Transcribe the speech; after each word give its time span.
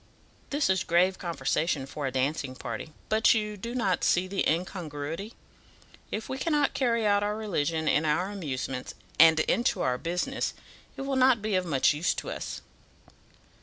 This 0.49 0.67
is 0.67 0.83
grave 0.83 1.19
conversation 1.19 1.85
for 1.85 2.07
a 2.07 2.11
dancing 2.11 2.55
party; 2.55 2.91
but 3.07 3.35
you 3.35 3.55
do 3.55 3.75
not 3.75 4.03
see 4.03 4.25
the 4.27 4.43
incongruity. 4.49 5.35
If 6.09 6.27
we 6.27 6.39
cannot 6.39 6.73
carry 6.73 7.05
our 7.05 7.37
religion 7.37 7.87
into 7.87 8.09
our 8.09 8.31
amusements, 8.31 8.95
and 9.19 9.39
into 9.41 9.81
our 9.83 9.99
business, 9.99 10.55
it 10.97 11.01
will 11.03 11.17
not 11.17 11.43
be 11.43 11.53
of 11.53 11.67
much 11.67 11.93
use 11.93 12.15
to 12.15 12.31
us." 12.31 12.63